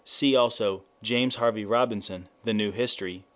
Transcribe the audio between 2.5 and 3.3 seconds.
New History, p.